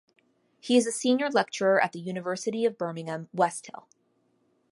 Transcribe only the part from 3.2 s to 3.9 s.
Westhill.